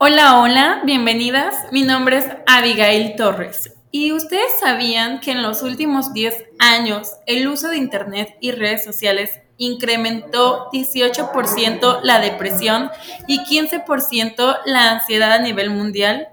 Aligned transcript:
Hola, 0.00 0.38
hola, 0.38 0.82
bienvenidas. 0.84 1.56
Mi 1.72 1.82
nombre 1.82 2.18
es 2.18 2.26
Abigail 2.46 3.16
Torres. 3.16 3.74
¿Y 3.90 4.12
ustedes 4.12 4.60
sabían 4.60 5.18
que 5.18 5.32
en 5.32 5.42
los 5.42 5.62
últimos 5.62 6.12
10 6.12 6.44
años 6.60 7.14
el 7.26 7.48
uso 7.48 7.66
de 7.66 7.78
Internet 7.78 8.36
y 8.40 8.52
redes 8.52 8.84
sociales 8.84 9.40
incrementó 9.56 10.70
18% 10.70 11.98
la 12.04 12.20
depresión 12.20 12.92
y 13.26 13.40
15% 13.40 14.58
la 14.66 14.92
ansiedad 14.92 15.32
a 15.32 15.40
nivel 15.40 15.70
mundial? 15.70 16.28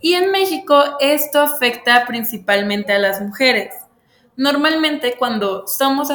Y 0.00 0.14
en 0.14 0.30
México 0.30 0.82
esto 0.98 1.42
afecta 1.42 2.06
principalmente 2.06 2.94
a 2.94 2.98
las 2.98 3.20
mujeres. 3.20 3.74
Normalmente 4.34 5.16
cuando 5.18 5.66
somos 5.66 6.08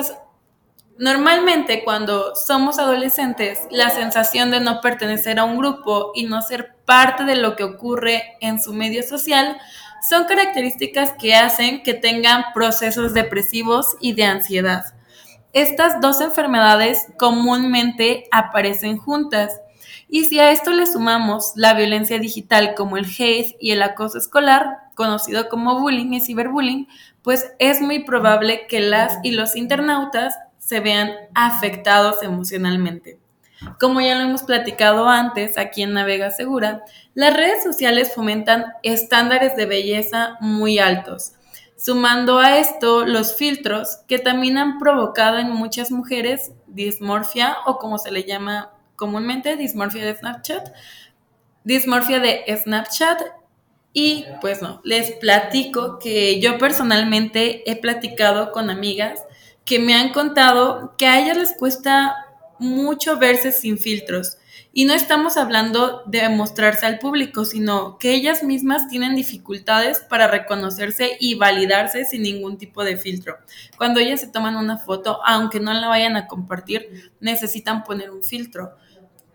Normalmente 0.99 1.85
cuando 1.85 2.35
somos 2.35 2.77
adolescentes, 2.77 3.59
la 3.71 3.89
sensación 3.89 4.51
de 4.51 4.59
no 4.59 4.81
pertenecer 4.81 5.39
a 5.39 5.45
un 5.45 5.57
grupo 5.57 6.11
y 6.13 6.25
no 6.25 6.41
ser 6.41 6.75
parte 6.83 7.23
de 7.23 7.37
lo 7.37 7.55
que 7.55 7.63
ocurre 7.63 8.35
en 8.41 8.61
su 8.61 8.73
medio 8.73 9.01
social 9.03 9.57
son 10.09 10.25
características 10.25 11.13
que 11.13 11.35
hacen 11.35 11.83
que 11.83 11.93
tengan 11.93 12.43
procesos 12.53 13.13
depresivos 13.13 13.95
y 14.01 14.11
de 14.11 14.25
ansiedad. 14.25 14.83
Estas 15.53 16.01
dos 16.01 16.19
enfermedades 16.19 17.07
comúnmente 17.17 18.25
aparecen 18.29 18.97
juntas. 18.97 19.57
Y 20.09 20.25
si 20.25 20.39
a 20.39 20.51
esto 20.51 20.71
le 20.71 20.85
sumamos 20.85 21.53
la 21.55 21.75
violencia 21.75 22.19
digital 22.19 22.75
como 22.75 22.97
el 22.97 23.05
hate 23.05 23.55
y 23.61 23.71
el 23.71 23.81
acoso 23.83 24.17
escolar, 24.17 24.65
conocido 24.95 25.47
como 25.47 25.79
bullying 25.79 26.11
y 26.11 26.19
ciberbullying, 26.19 26.89
pues 27.21 27.53
es 27.57 27.79
muy 27.79 28.03
probable 28.03 28.67
que 28.67 28.81
las 28.81 29.19
y 29.23 29.31
los 29.31 29.55
internautas 29.55 30.35
se 30.69 30.81
vean 30.81 31.11
afectados 31.33 32.21
emocionalmente. 32.21 33.17
Como 33.79 34.01
ya 34.01 34.13
lo 34.13 34.21
hemos 34.21 34.43
platicado 34.43 35.09
antes 35.09 35.57
aquí 35.57 35.81
en 35.81 35.93
Navega 35.93 36.29
Segura, 36.29 36.83
las 37.15 37.35
redes 37.35 37.63
sociales 37.63 38.13
fomentan 38.13 38.65
estándares 38.83 39.55
de 39.55 39.65
belleza 39.65 40.37
muy 40.41 40.77
altos, 40.77 41.31
sumando 41.75 42.37
a 42.37 42.59
esto 42.59 43.03
los 43.03 43.35
filtros 43.35 44.01
que 44.07 44.19
también 44.19 44.59
han 44.59 44.77
provocado 44.77 45.39
en 45.39 45.49
muchas 45.49 45.89
mujeres 45.89 46.51
dismorfia 46.67 47.57
o 47.65 47.79
como 47.79 47.97
se 47.97 48.11
le 48.11 48.25
llama 48.25 48.71
comúnmente 48.95 49.55
dismorfia 49.55 50.05
de 50.05 50.15
Snapchat, 50.15 50.69
dismorfia 51.63 52.19
de 52.19 52.45
Snapchat 52.55 53.23
y 53.91 54.27
pues 54.39 54.61
no, 54.61 54.81
les 54.83 55.13
platico 55.13 55.97
que 55.97 56.39
yo 56.39 56.59
personalmente 56.59 57.69
he 57.69 57.75
platicado 57.75 58.51
con 58.51 58.69
amigas 58.69 59.23
que 59.69 59.77
me 59.77 59.93
han 59.93 60.09
contado 60.09 60.95
que 60.97 61.05
a 61.05 61.21
ellas 61.21 61.37
les 61.37 61.53
cuesta 61.53 62.15
mucho 62.57 63.19
verse 63.19 63.51
sin 63.51 63.77
filtros. 63.77 64.37
Y 64.73 64.85
no 64.85 64.95
estamos 64.95 65.37
hablando 65.37 66.01
de 66.07 66.27
mostrarse 66.27 66.87
al 66.87 66.97
público, 66.97 67.45
sino 67.45 67.99
que 67.99 68.15
ellas 68.15 68.41
mismas 68.41 68.87
tienen 68.87 69.13
dificultades 69.13 69.99
para 69.99 70.27
reconocerse 70.27 71.17
y 71.19 71.35
validarse 71.35 72.05
sin 72.05 72.23
ningún 72.23 72.57
tipo 72.57 72.83
de 72.83 72.97
filtro. 72.97 73.37
Cuando 73.77 73.99
ellas 73.99 74.21
se 74.21 74.27
toman 74.27 74.55
una 74.55 74.79
foto, 74.79 75.19
aunque 75.23 75.59
no 75.59 75.71
la 75.71 75.87
vayan 75.87 76.17
a 76.17 76.25
compartir, 76.25 77.11
necesitan 77.19 77.83
poner 77.83 78.09
un 78.09 78.23
filtro. 78.23 78.71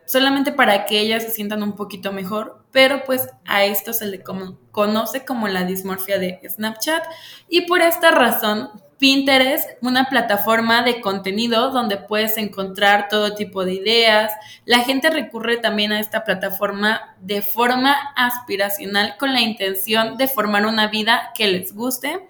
Solamente 0.04 0.50
para 0.50 0.84
que 0.84 0.98
ellas 0.98 1.22
se 1.22 1.30
sientan 1.30 1.62
un 1.62 1.76
poquito 1.76 2.12
mejor, 2.12 2.64
pero 2.72 3.04
pues 3.04 3.28
a 3.46 3.64
esto 3.64 3.92
se 3.92 4.06
le 4.06 4.20
conoce 4.20 5.24
como 5.24 5.46
la 5.46 5.62
dismorfia 5.62 6.19
de 6.19 6.41
Snapchat 6.48 7.04
y 7.48 7.62
por 7.62 7.82
esta 7.82 8.10
razón 8.10 8.70
Pinterest, 8.98 9.69
una 9.83 10.09
plataforma 10.09 10.83
de 10.83 11.00
contenido 11.00 11.70
donde 11.70 11.97
puedes 11.97 12.37
encontrar 12.39 13.09
todo 13.09 13.34
tipo 13.34 13.64
de 13.64 13.75
ideas. 13.75 14.33
La 14.64 14.81
gente 14.81 15.11
recurre 15.11 15.56
también 15.56 15.92
a 15.92 16.00
esta 16.00 16.25
plataforma 16.25 17.17
de 17.20 17.42
forma 17.42 17.95
aspiracional 18.17 19.17
con 19.19 19.33
la 19.33 19.41
intención 19.41 20.17
de 20.17 20.28
formar 20.28 20.67
una 20.67 20.89
vida 20.89 21.33
que 21.34 21.48
les 21.48 21.75
guste. 21.75 22.28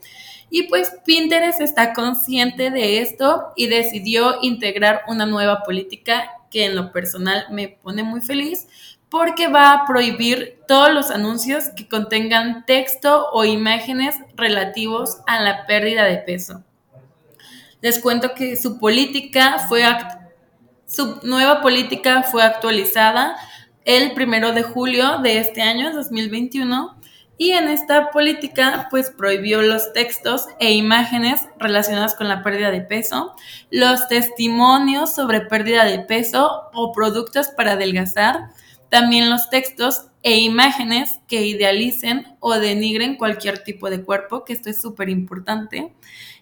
Y 0.50 0.64
pues 0.64 0.92
Pinterest 1.04 1.60
está 1.60 1.92
consciente 1.94 2.70
de 2.70 3.00
esto 3.00 3.52
y 3.56 3.66
decidió 3.66 4.36
integrar 4.42 5.02
una 5.08 5.26
nueva 5.26 5.62
política 5.64 6.30
que 6.50 6.66
en 6.66 6.76
lo 6.76 6.92
personal 6.92 7.46
me 7.50 7.68
pone 7.68 8.04
muy 8.04 8.20
feliz 8.20 8.68
porque 9.14 9.46
va 9.46 9.72
a 9.72 9.86
prohibir 9.86 10.58
todos 10.66 10.92
los 10.92 11.12
anuncios 11.12 11.68
que 11.76 11.88
contengan 11.88 12.66
texto 12.66 13.28
o 13.32 13.44
imágenes 13.44 14.16
relativos 14.34 15.18
a 15.28 15.40
la 15.40 15.66
pérdida 15.66 16.02
de 16.02 16.16
peso. 16.16 16.64
Les 17.80 18.00
cuento 18.00 18.34
que 18.34 18.56
su 18.56 18.80
política 18.80 19.60
fue 19.68 19.84
su 20.86 21.20
nueva 21.22 21.62
política 21.62 22.24
fue 22.24 22.42
actualizada 22.42 23.36
el 23.84 24.14
primero 24.14 24.50
de 24.50 24.64
julio 24.64 25.18
de 25.18 25.38
este 25.38 25.62
año, 25.62 25.92
2021, 25.92 26.98
y 27.38 27.52
en 27.52 27.68
esta 27.68 28.10
política 28.10 28.88
pues 28.90 29.12
prohibió 29.12 29.62
los 29.62 29.92
textos 29.92 30.48
e 30.58 30.72
imágenes 30.72 31.46
relacionadas 31.60 32.16
con 32.16 32.26
la 32.26 32.42
pérdida 32.42 32.72
de 32.72 32.80
peso, 32.80 33.36
los 33.70 34.08
testimonios 34.08 35.14
sobre 35.14 35.42
pérdida 35.42 35.84
de 35.84 36.00
peso 36.00 36.64
o 36.72 36.90
productos 36.90 37.46
para 37.56 37.74
adelgazar, 37.74 38.50
también 38.94 39.28
los 39.28 39.50
textos 39.50 40.06
e 40.22 40.38
imágenes 40.38 41.18
que 41.26 41.44
idealicen 41.44 42.36
o 42.38 42.54
denigren 42.54 43.16
cualquier 43.16 43.64
tipo 43.64 43.90
de 43.90 44.04
cuerpo, 44.04 44.44
que 44.44 44.52
esto 44.52 44.70
es 44.70 44.80
súper 44.80 45.08
importante. 45.08 45.92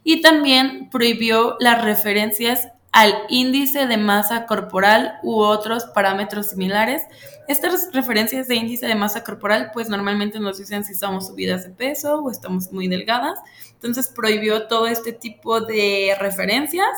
Y 0.04 0.20
también 0.20 0.90
prohibió 0.90 1.56
las 1.60 1.82
referencias 1.82 2.68
al 2.92 3.14
índice 3.30 3.86
de 3.86 3.96
masa 3.96 4.44
corporal 4.44 5.14
u 5.22 5.36
otros 5.36 5.86
parámetros 5.94 6.50
similares. 6.50 7.04
Estas 7.48 7.88
referencias 7.94 8.48
de 8.48 8.56
índice 8.56 8.86
de 8.86 8.96
masa 8.96 9.24
corporal, 9.24 9.70
pues 9.72 9.88
normalmente 9.88 10.38
nos 10.38 10.58
dicen 10.58 10.84
si 10.84 10.94
somos 10.94 11.28
subidas 11.28 11.64
de 11.64 11.70
peso 11.70 12.20
o 12.20 12.30
estamos 12.30 12.70
muy 12.70 12.86
delgadas. 12.86 13.38
Entonces 13.72 14.08
prohibió 14.08 14.69
todo 14.69 14.88
este 14.88 15.14
tipo 15.14 15.62
de 15.62 16.14
referencias. 16.20 16.90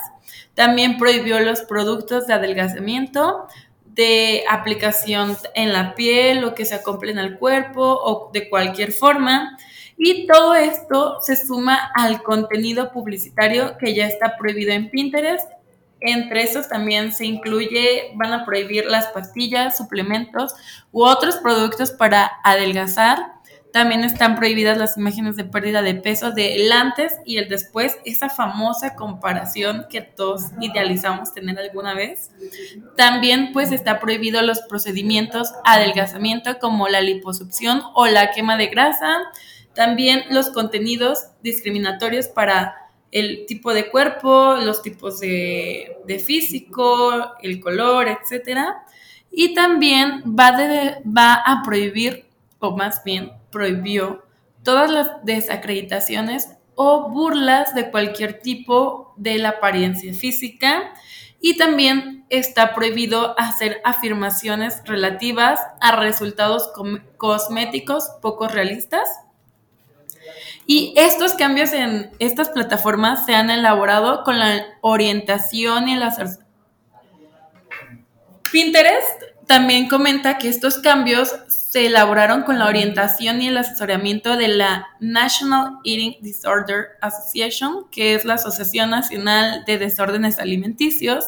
También 0.54 0.98
prohibió 0.98 1.38
los 1.40 1.62
productos 1.62 2.26
de 2.26 2.34
adelgazamiento, 2.34 3.46
de 3.94 4.44
aplicación 4.50 5.36
en 5.54 5.72
la 5.72 5.94
piel 5.94 6.44
o 6.44 6.54
que 6.54 6.64
se 6.64 6.74
acoplen 6.74 7.18
al 7.18 7.38
cuerpo 7.38 7.82
o 7.82 8.30
de 8.32 8.48
cualquier 8.48 8.92
forma. 8.92 9.56
Y 9.96 10.26
todo 10.26 10.54
esto 10.54 11.18
se 11.20 11.36
suma 11.36 11.90
al 11.94 12.22
contenido 12.22 12.90
publicitario 12.92 13.78
que 13.78 13.94
ya 13.94 14.06
está 14.06 14.36
prohibido 14.36 14.72
en 14.72 14.90
Pinterest. 14.90 15.48
Entre 16.00 16.42
esos 16.42 16.68
también 16.68 17.12
se 17.12 17.24
incluye, 17.24 18.10
van 18.16 18.32
a 18.32 18.44
prohibir 18.44 18.86
las 18.86 19.06
pastillas, 19.06 19.76
suplementos 19.76 20.54
u 20.90 21.04
otros 21.04 21.36
productos 21.36 21.92
para 21.92 22.30
adelgazar 22.42 23.34
también 23.74 24.04
están 24.04 24.36
prohibidas 24.36 24.78
las 24.78 24.96
imágenes 24.96 25.34
de 25.34 25.42
pérdida 25.42 25.82
de 25.82 25.96
peso 25.96 26.30
del 26.30 26.70
antes 26.70 27.12
y 27.24 27.38
el 27.38 27.48
después, 27.48 27.98
esa 28.04 28.30
famosa 28.30 28.94
comparación 28.94 29.86
que 29.90 30.00
todos 30.00 30.52
idealizamos 30.60 31.34
tener 31.34 31.58
alguna 31.58 31.92
vez. 31.92 32.30
También 32.96 33.50
pues 33.52 33.72
está 33.72 33.98
prohibido 33.98 34.42
los 34.42 34.60
procedimientos 34.60 35.52
adelgazamiento 35.64 36.60
como 36.60 36.86
la 36.86 37.00
liposucción 37.00 37.82
o 37.94 38.06
la 38.06 38.30
quema 38.30 38.56
de 38.56 38.68
grasa. 38.68 39.18
También 39.74 40.22
los 40.30 40.50
contenidos 40.50 41.30
discriminatorios 41.42 42.28
para 42.28 42.76
el 43.10 43.44
tipo 43.44 43.74
de 43.74 43.90
cuerpo, 43.90 44.54
los 44.54 44.82
tipos 44.82 45.18
de, 45.18 45.96
de 46.06 46.20
físico, 46.20 47.34
el 47.42 47.58
color, 47.58 48.06
etc. 48.06 48.56
Y 49.32 49.52
también 49.52 50.22
va, 50.26 50.52
va 51.04 51.34
a 51.34 51.64
prohibir, 51.64 52.26
o 52.58 52.76
más 52.76 53.02
bien 53.04 53.32
prohibió 53.50 54.24
todas 54.62 54.90
las 54.90 55.24
desacreditaciones 55.24 56.48
o 56.74 57.10
burlas 57.10 57.74
de 57.74 57.90
cualquier 57.90 58.40
tipo 58.40 59.14
de 59.16 59.38
la 59.38 59.50
apariencia 59.50 60.12
física 60.12 60.94
y 61.40 61.56
también 61.56 62.24
está 62.30 62.74
prohibido 62.74 63.38
hacer 63.38 63.80
afirmaciones 63.84 64.82
relativas 64.84 65.60
a 65.80 65.96
resultados 65.96 66.70
cosméticos 67.18 68.08
poco 68.22 68.48
realistas. 68.48 69.08
Y 70.66 70.94
estos 70.96 71.34
cambios 71.34 71.74
en 71.74 72.10
estas 72.18 72.48
plataformas 72.48 73.26
se 73.26 73.34
han 73.34 73.50
elaborado 73.50 74.24
con 74.24 74.38
la 74.38 74.64
orientación 74.80 75.88
y 75.88 75.96
las... 75.96 76.38
Pinterest 78.50 79.22
también 79.46 79.88
comenta 79.88 80.38
que 80.38 80.48
estos 80.48 80.78
cambios 80.78 81.34
se 81.48 81.86
elaboraron 81.86 82.42
con 82.42 82.58
la 82.58 82.68
orientación 82.68 83.42
y 83.42 83.48
el 83.48 83.56
asesoramiento 83.56 84.36
de 84.36 84.48
la 84.48 84.86
National 85.00 85.78
Eating 85.84 86.16
Disorder 86.22 86.90
Association, 87.00 87.86
que 87.90 88.14
es 88.14 88.24
la 88.24 88.34
Asociación 88.34 88.90
Nacional 88.90 89.64
de 89.66 89.78
Desórdenes 89.78 90.38
Alimenticios. 90.38 91.26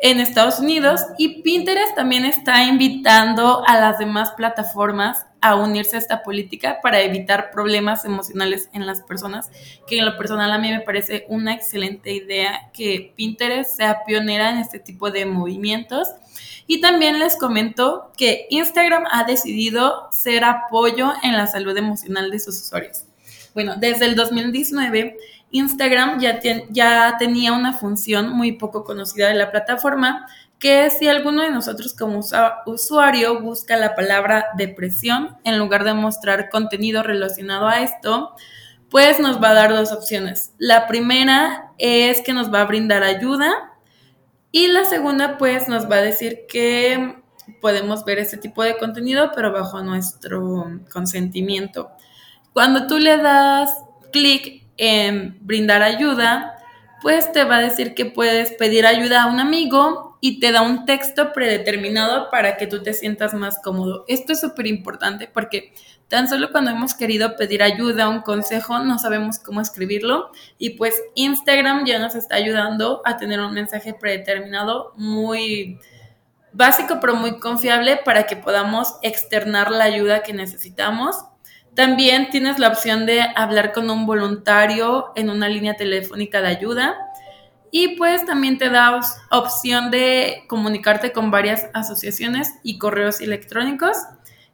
En 0.00 0.20
Estados 0.20 0.60
Unidos 0.60 1.00
y 1.18 1.42
Pinterest 1.42 1.94
también 1.96 2.24
está 2.24 2.62
invitando 2.64 3.66
a 3.66 3.80
las 3.80 3.98
demás 3.98 4.30
plataformas 4.36 5.26
a 5.40 5.56
unirse 5.56 5.96
a 5.96 5.98
esta 5.98 6.22
política 6.22 6.78
para 6.82 7.00
evitar 7.00 7.50
problemas 7.50 8.04
emocionales 8.04 8.68
en 8.72 8.86
las 8.86 9.02
personas, 9.02 9.50
que 9.86 9.98
en 9.98 10.04
lo 10.04 10.16
personal 10.16 10.52
a 10.52 10.58
mí 10.58 10.70
me 10.70 10.80
parece 10.80 11.26
una 11.28 11.54
excelente 11.54 12.12
idea 12.12 12.70
que 12.72 13.12
Pinterest 13.16 13.76
sea 13.76 14.04
pionera 14.04 14.50
en 14.50 14.58
este 14.58 14.78
tipo 14.78 15.10
de 15.10 15.26
movimientos. 15.26 16.08
Y 16.66 16.80
también 16.80 17.18
les 17.18 17.36
comento 17.36 18.12
que 18.16 18.46
Instagram 18.50 19.04
ha 19.10 19.24
decidido 19.24 20.08
ser 20.12 20.44
apoyo 20.44 21.12
en 21.22 21.36
la 21.36 21.46
salud 21.46 21.76
emocional 21.76 22.30
de 22.30 22.38
sus 22.38 22.60
usuarios. 22.60 23.04
Bueno, 23.54 23.76
desde 23.76 24.04
el 24.04 24.14
2019 24.14 25.16
Instagram 25.50 26.20
ya, 26.20 27.16
tenía 27.18 27.52
una 27.52 27.72
función 27.72 28.30
muy 28.30 28.52
poco 28.52 28.84
conocida 28.84 29.28
de 29.28 29.34
la 29.34 29.50
plataforma, 29.50 30.26
que 30.58 30.90
si 30.90 31.08
alguno 31.08 31.42
de 31.42 31.50
nosotros 31.50 31.94
como 31.94 32.20
usuario 32.66 33.40
busca 33.40 33.76
la 33.76 33.94
palabra 33.94 34.46
depresión, 34.56 35.36
en 35.44 35.58
lugar 35.58 35.84
de 35.84 35.94
mostrar 35.94 36.50
contenido 36.50 37.02
relacionado 37.02 37.68
a 37.68 37.80
esto, 37.80 38.34
pues 38.90 39.20
nos 39.20 39.42
va 39.42 39.50
a 39.50 39.54
dar 39.54 39.70
dos 39.70 39.92
opciones. 39.92 40.52
La 40.58 40.86
primera 40.86 41.72
es 41.78 42.22
que 42.22 42.32
nos 42.32 42.52
va 42.52 42.62
a 42.62 42.66
brindar 42.66 43.02
ayuda 43.02 43.52
y 44.50 44.68
la 44.68 44.84
segunda 44.84 45.38
pues 45.38 45.68
nos 45.68 45.90
va 45.90 45.96
a 45.96 46.02
decir 46.02 46.46
que 46.48 47.22
podemos 47.60 48.04
ver 48.04 48.18
ese 48.18 48.36
tipo 48.36 48.62
de 48.62 48.76
contenido 48.78 49.30
pero 49.34 49.52
bajo 49.52 49.82
nuestro 49.82 50.80
consentimiento. 50.92 51.90
Cuando 52.52 52.86
tú 52.86 52.98
le 52.98 53.16
das 53.18 53.72
clic 54.10 54.67
en 54.78 55.36
brindar 55.40 55.82
ayuda, 55.82 56.56
pues 57.02 57.30
te 57.32 57.44
va 57.44 57.56
a 57.56 57.60
decir 57.60 57.94
que 57.94 58.06
puedes 58.06 58.52
pedir 58.52 58.86
ayuda 58.86 59.24
a 59.24 59.26
un 59.26 59.40
amigo 59.40 60.18
y 60.20 60.40
te 60.40 60.50
da 60.50 60.62
un 60.62 60.84
texto 60.84 61.32
predeterminado 61.32 62.30
para 62.30 62.56
que 62.56 62.66
tú 62.66 62.82
te 62.82 62.92
sientas 62.92 63.34
más 63.34 63.60
cómodo. 63.62 64.04
Esto 64.08 64.32
es 64.32 64.40
súper 64.40 64.66
importante 64.66 65.28
porque 65.32 65.72
tan 66.08 66.28
solo 66.28 66.50
cuando 66.50 66.70
hemos 66.70 66.94
querido 66.94 67.36
pedir 67.36 67.62
ayuda, 67.62 68.08
un 68.08 68.22
consejo, 68.22 68.78
no 68.80 68.98
sabemos 68.98 69.38
cómo 69.38 69.60
escribirlo 69.60 70.30
y 70.58 70.70
pues 70.70 70.94
Instagram 71.14 71.84
ya 71.84 71.98
nos 71.98 72.14
está 72.14 72.36
ayudando 72.36 73.02
a 73.04 73.16
tener 73.16 73.40
un 73.40 73.52
mensaje 73.52 73.94
predeterminado 73.94 74.92
muy 74.96 75.78
básico 76.52 76.98
pero 77.00 77.14
muy 77.14 77.38
confiable 77.38 78.00
para 78.04 78.24
que 78.24 78.36
podamos 78.36 78.96
externar 79.02 79.70
la 79.70 79.84
ayuda 79.84 80.22
que 80.22 80.32
necesitamos 80.32 81.16
también 81.78 82.28
tienes 82.30 82.58
la 82.58 82.66
opción 82.66 83.06
de 83.06 83.20
hablar 83.36 83.70
con 83.70 83.88
un 83.88 84.04
voluntario 84.04 85.12
en 85.14 85.30
una 85.30 85.48
línea 85.48 85.74
telefónica 85.76 86.42
de 86.42 86.48
ayuda. 86.48 86.96
Y 87.70 87.94
pues 87.94 88.26
también 88.26 88.58
te 88.58 88.68
da 88.68 89.00
opción 89.30 89.92
de 89.92 90.42
comunicarte 90.48 91.12
con 91.12 91.30
varias 91.30 91.68
asociaciones 91.74 92.52
y 92.64 92.78
correos 92.78 93.20
electrónicos. 93.20 93.96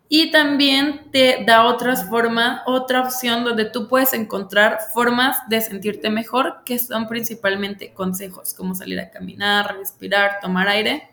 Y 0.07 0.33
también 0.33 1.11
te 1.13 1.45
da 1.47 1.65
otras 1.65 2.11
formas, 2.11 2.61
otra 2.67 3.01
opción 3.01 3.43
donde 3.43 3.65
tú 3.65 3.89
puedes 3.89 4.13
encontrar 4.13 4.81
formas 4.93 5.39
de 5.49 5.63
sentirte 5.63 6.11
mejor, 6.11 6.59
que 6.67 6.79
son 6.79 7.09
principalmente 7.09 7.95
consejos, 7.95 8.53
como 8.53 8.75
salir 8.75 9.01
a 9.01 9.09
caminar, 9.09 9.79
respirar, 9.79 10.41
tomar 10.43 10.69
aire, 10.69 11.09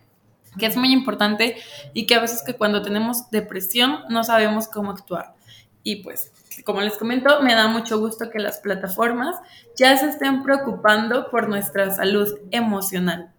que 0.59 0.65
es 0.65 0.75
muy 0.75 0.91
importante 0.91 1.55
y 1.93 2.05
que 2.05 2.15
a 2.15 2.19
veces 2.19 2.43
que 2.45 2.55
cuando 2.55 2.81
tenemos 2.81 3.31
depresión 3.31 3.99
no 4.09 4.25
sabemos 4.25 4.67
cómo 4.67 4.91
actuar. 4.91 5.35
Y 5.83 5.98
pues, 6.04 6.31
como 6.63 6.81
les 6.81 6.98
comento, 6.98 7.42
me 7.42 7.56
da 7.56 7.68
mucho 7.68 8.00
gusto 8.00 8.30
que 8.30 8.39
las 8.39 8.60
plataformas 8.60 9.36
ya 9.75 9.98
se 9.98 10.10
estén 10.10 10.44
preocupando 10.44 11.30
por 11.30 11.50
nuestra 11.50 11.89
salud 11.92 12.30
emocional. 12.51 13.31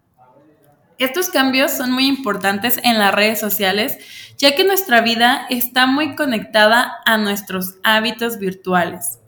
Estos 0.99 1.29
cambios 1.29 1.71
son 1.71 1.91
muy 1.91 2.07
importantes 2.07 2.79
en 2.83 2.99
las 2.99 3.13
redes 3.13 3.39
sociales, 3.39 3.97
ya 4.37 4.55
que 4.55 4.63
nuestra 4.63 5.01
vida 5.01 5.47
está 5.49 5.87
muy 5.87 6.15
conectada 6.15 6.97
a 7.05 7.17
nuestros 7.17 7.75
hábitos 7.83 8.37
virtuales. 8.37 9.19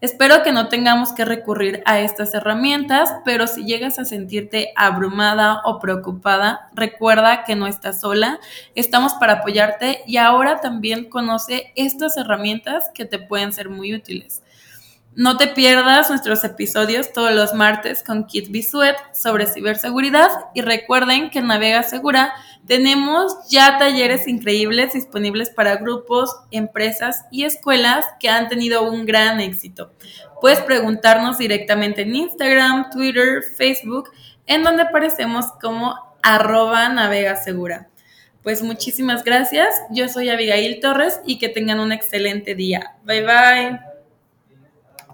Espero 0.00 0.42
que 0.42 0.50
no 0.50 0.68
tengamos 0.68 1.12
que 1.12 1.26
recurrir 1.26 1.82
a 1.84 2.00
estas 2.00 2.32
herramientas, 2.32 3.12
pero 3.22 3.46
si 3.46 3.66
llegas 3.66 3.98
a 3.98 4.06
sentirte 4.06 4.72
abrumada 4.74 5.60
o 5.66 5.78
preocupada, 5.78 6.70
recuerda 6.72 7.44
que 7.44 7.54
no 7.54 7.66
estás 7.66 8.00
sola, 8.00 8.40
estamos 8.74 9.12
para 9.12 9.34
apoyarte 9.34 10.00
y 10.06 10.16
ahora 10.16 10.62
también 10.62 11.10
conoce 11.10 11.72
estas 11.76 12.16
herramientas 12.16 12.90
que 12.94 13.04
te 13.04 13.18
pueden 13.18 13.52
ser 13.52 13.68
muy 13.68 13.94
útiles. 13.94 14.42
No 15.16 15.36
te 15.36 15.48
pierdas 15.48 16.08
nuestros 16.08 16.44
episodios 16.44 17.12
todos 17.12 17.34
los 17.34 17.52
martes 17.52 18.04
con 18.04 18.26
Kit 18.26 18.50
Bisuet 18.50 18.96
sobre 19.12 19.46
ciberseguridad 19.46 20.30
y 20.54 20.60
recuerden 20.60 21.30
que 21.30 21.40
en 21.40 21.48
Navega 21.48 21.82
Segura 21.82 22.32
tenemos 22.66 23.34
ya 23.48 23.76
talleres 23.76 24.28
increíbles 24.28 24.92
disponibles 24.92 25.50
para 25.50 25.76
grupos, 25.76 26.30
empresas 26.52 27.24
y 27.32 27.42
escuelas 27.42 28.06
que 28.20 28.28
han 28.28 28.48
tenido 28.48 28.88
un 28.88 29.04
gran 29.04 29.40
éxito. 29.40 29.92
Puedes 30.40 30.60
preguntarnos 30.60 31.38
directamente 31.38 32.02
en 32.02 32.14
Instagram, 32.14 32.90
Twitter, 32.90 33.42
Facebook, 33.56 34.10
en 34.46 34.62
donde 34.62 34.84
aparecemos 34.84 35.46
como 35.60 35.96
arroba 36.22 36.88
Navega 36.88 37.34
Segura. 37.34 37.88
Pues 38.44 38.62
muchísimas 38.62 39.24
gracias, 39.24 39.74
yo 39.90 40.08
soy 40.08 40.30
Abigail 40.30 40.78
Torres 40.80 41.20
y 41.26 41.38
que 41.38 41.48
tengan 41.48 41.80
un 41.80 41.90
excelente 41.90 42.54
día. 42.54 42.94
Bye 43.04 43.22
bye. 43.22 43.89